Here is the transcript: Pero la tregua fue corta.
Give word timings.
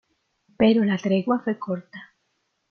Pero 0.57 0.83
la 0.83 0.97
tregua 0.97 1.41
fue 1.43 1.59
corta. 1.59 2.15